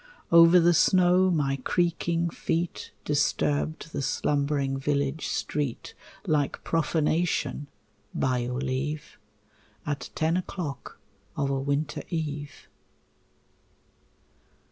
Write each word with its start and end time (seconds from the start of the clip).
Over 0.31 0.59
the 0.59 0.73
snow 0.73 1.29
my 1.29 1.57
creaking 1.63 2.31
feet 2.31 2.91
Disturbed 3.05 3.91
the 3.93 4.01
slumbering 4.01 4.79
village 4.79 5.27
street 5.27 5.93
Like 6.25 6.63
profanation, 6.63 7.67
by 8.11 8.39
your 8.39 8.59
leave, 8.61 9.19
At 9.85 10.09
ten 10.15 10.37
o'clock 10.37 10.97
of 11.37 11.51
a 11.51 11.59
winter 11.59 12.01
eve. 12.09 12.67